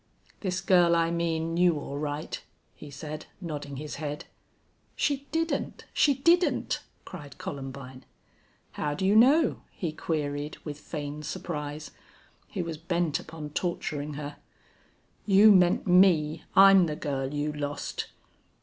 [0.39, 2.41] "This girl I mean knew, all right,"
[2.73, 4.25] he said, nodding his head.
[4.95, 8.05] "She didn't she didn't!" cried Columbine.
[8.71, 11.91] "How do you know?" he queried, with feigned surprise.
[12.47, 14.37] He was bent upon torturing her.
[15.27, 16.45] "You meant me.
[16.55, 18.07] I'm the girl you lost!"